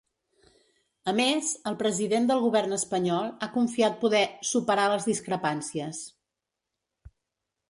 [1.11, 6.05] A més, el president del govern espanyol ha confiat poder ‘superar les discrepàncies’.